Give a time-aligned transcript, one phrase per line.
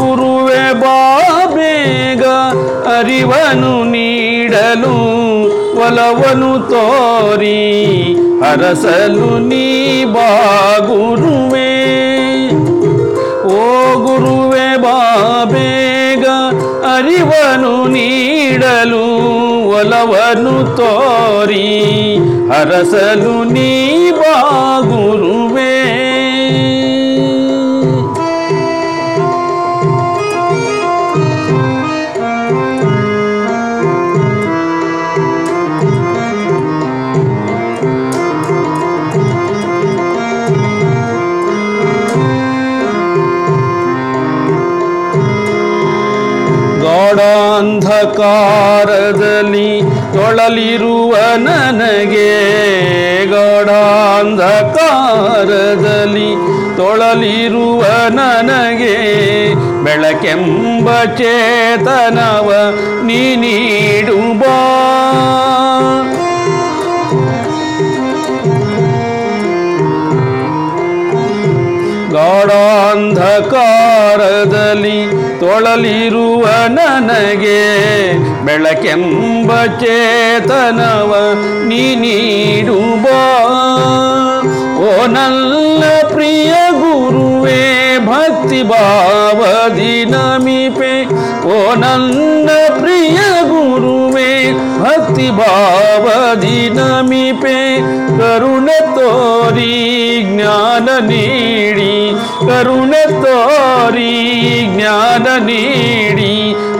[0.00, 0.96] ಗುರುವೆ ಬಾ
[1.54, 2.24] ಬೇಗ
[2.96, 4.96] ಅರಿವನು ನೀಡಲು
[5.84, 7.58] ಒಲವನು ತೋರಿ,
[8.42, 9.66] ಹರಸಲು ನೀ
[10.04, 10.28] ಬಾ
[10.88, 11.72] ಗುರುವೆ.
[13.56, 13.66] ಓ
[14.04, 14.96] ಗುರುವೆ ಬಾ
[15.52, 16.26] ಬೇಗ
[16.94, 19.04] ಅರಿವನು ನೀಡಲು
[19.78, 21.66] ಒಲವನು ತೋರಿ,
[22.52, 23.70] ಹರಸಲು ನೀ
[24.10, 24.36] ಬಾ
[24.80, 25.72] ಗುರುವೇ.
[48.18, 49.70] ಗಾಢಾಂಧಕಾರದಲ್ಲಿ
[50.14, 51.14] ತೊಳಲಿರುವ
[51.46, 52.30] ನನಗೆ
[53.32, 53.90] ಗಾಢಾಂಧಕಾರದಲ್ಲಿ
[56.76, 58.96] ತೊಳಲಿರುವ ನನಗೆ
[59.84, 62.48] ಬೆಳಕೆಂಬ ಚೇತನವ
[63.06, 63.20] ನೀ
[75.56, 77.60] ತೊಳಲಿರುವ ನನಗೆ
[78.44, 81.12] ಬೆಳಕೆಂಬ ಚೇತನವ
[81.66, 83.06] ನೀಡುವ.
[84.78, 87.62] ಓ ನನ್ನ ಪ್ರಿಯ ಗುರುವೇ
[88.06, 90.94] ಭಕ್ತಿ ಭಾವದಿ ನಮಿಪೆ.
[91.48, 92.25] ಓ ನನ್ನ
[94.98, 97.56] ಭಕ್ತಿ ಭಾವದಿ ನಮಿಪೆ
[98.18, 99.72] ಕರುಣೆ ತೋರಿ
[100.28, 101.90] ಜ್ಞಾನ ನೀಡಿ
[102.40, 104.12] ಕರುಣೆ ತೋರಿ
[104.70, 106.32] ಜ್ಞಾನ ನೀಡಿ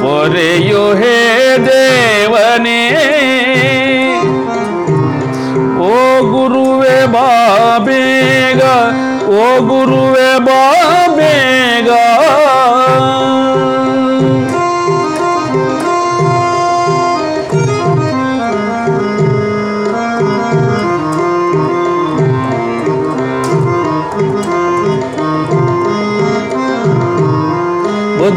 [0.00, 1.16] ಪೊರೆಯೋ ಹೇ
[1.66, 2.82] ದೇವನೇ
[5.86, 5.94] ಓ
[6.32, 7.28] ಗುರುವೆ ಬಾ
[7.86, 8.62] ಬೇಗ
[9.38, 10.60] ಓ ಗುರುವೆ ಬಾ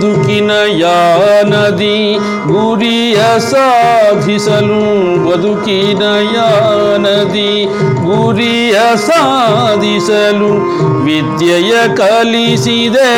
[0.04, 1.98] ಬದುಕಿನ ಯಾನದಿ
[2.48, 4.80] ಗುರಿಯ ಸಾಧಿಸಲು
[5.28, 6.04] ಬದುಕಿನ
[6.36, 7.52] ಯಾನದಿ
[8.08, 10.50] ಗುರಿಯ ಸಾಧಿಸಲು
[11.06, 13.14] ವಿದ್ಯೆಯ ಕಲಿಸಿದೆ,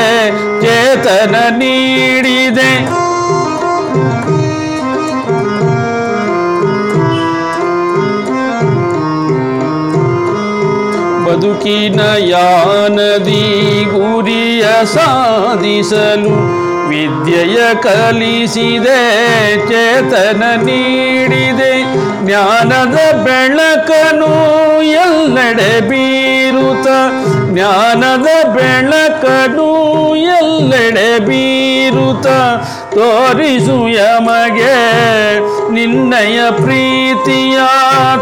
[0.61, 2.69] ಚೇತನ ನೀಡಿದೆ.
[11.25, 12.01] ಬದುಕಿನ
[12.33, 13.43] ಯಾನದಿ
[13.95, 18.99] ಗುರಿಯ ಸಾಧಿಸಲು ವಿದ್ಯೆಯ ಕಲಿಸಿದೆ
[19.69, 21.73] ಚೇತನ ನೀಡಿದೆ
[22.25, 24.31] ಜ್ಞಾನದ ಬೆಳಕನು
[24.81, 26.87] ಎಲ್ಲೆಡೆ ಬೀರುತ್ತ
[27.53, 29.69] ಜ್ಞಾನದ ಬೆಳಕನು
[30.37, 32.27] ಎಲ್ಲೆಡೆ ಬೀರುತ್ತ.
[32.95, 34.75] ತೋರಿಸು ಯಮಗೆ
[35.69, 37.57] ನಿನ್ನಯ ಪ್ರೀತಿಯ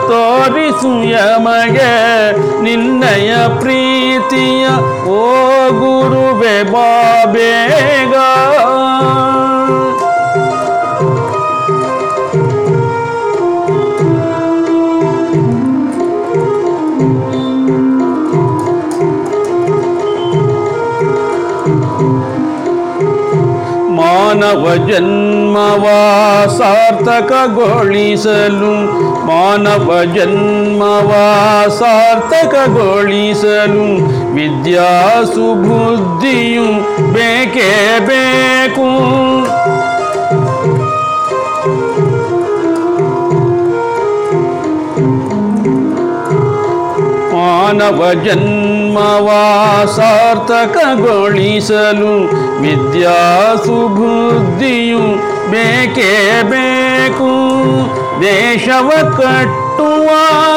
[0.07, 1.93] ತೋರಿಸು ಯಮಗೆ
[2.61, 4.65] ನಿನ್ನಯ ಪ್ರೀತಿಯ
[5.11, 5.21] ಓ
[5.79, 6.89] ಗುರುವೆ ಬಾ
[24.33, 25.85] ಮಾನವ ಜನ್ಮವ
[26.57, 28.71] ಸಾರ್ಥಕಗೊಳಿಸಲು
[29.27, 31.11] ಮಾನವ ಜನ್ಮವ
[31.69, 33.85] ಸಾರ್ಥಕಗೊಳಿಸಲು
[34.33, 36.67] ವಿದ್ಯಾ ಸುಬುದ್ಧಿಯು
[37.13, 37.69] ಬೇಕೇ
[38.05, 38.87] ಬೇಕು.
[47.35, 48.82] ಮಾನವ ಜನ್ಮವ
[49.85, 52.27] ಸಾರ್ಥಕಗೊಳಿಸಲು
[52.61, 57.33] ವಿದ್ಯಾ ಸುಬುದ್ಧಿಯು ಬೇಕೇ ಬೇಕು.
[58.21, 60.09] ದೇಶವ ಕಟ್ಟುವ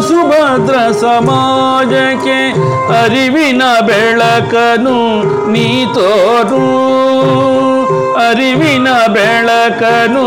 [0.00, 2.52] ಸುಭದ್ರ ಸಮಾಜಕ್ಕೆ
[3.02, 5.20] ಅರಿವಿನ ಬೆಳಕನು
[5.50, 6.64] ನೀ ತೋರು
[8.28, 10.26] ಅರಿವಿನ ಬೆಳಕನು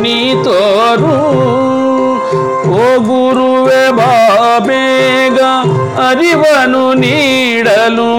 [0.00, 1.49] ನೀ ತೋರು
[2.98, 3.90] ಗುರುವೆ
[4.58, 5.40] ಬೇಗ
[6.08, 8.10] ಅರಿವನು ನೀಡಲು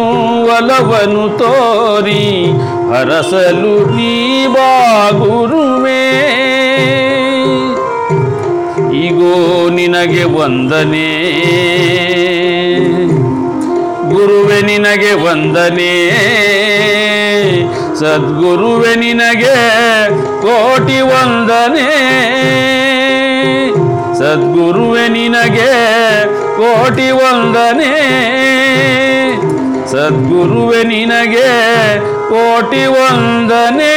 [0.45, 2.51] ಒಲವನು ತೋರಿ,
[2.91, 6.03] ಹರಸಲು ನೀವಾ ಗುರುವೇ.
[8.95, 11.11] ಈಗೋ ನಿನಗೆ ವಂದನೆ.
[14.09, 15.95] ಗುರುವೆ ನಿನಗೆ ವಂದನೆ.
[17.99, 19.55] ಸದ್ಗುರುವೆ ನಿನಗೆ
[20.41, 21.91] ಕೋಟಿ ವಂದನೆ.
[24.21, 25.71] ಸದ್ಗುರುವೆ ನಿನಗೆ
[26.57, 27.93] ಕೋಟಿ ವಂದನೆ.
[29.91, 31.49] ಸದ್ಗುರುವೆ ನಿನಗೆ
[32.29, 33.95] ಕೋಟಿ ವಂದನೆ.